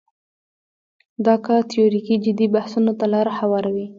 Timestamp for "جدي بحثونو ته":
2.25-3.05